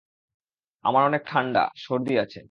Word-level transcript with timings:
আমার 0.85 1.03
অনেক 1.05 1.21
ঠান্ডা, 1.25 1.63
সর্দি 1.77 2.13
আছে। 2.19 2.39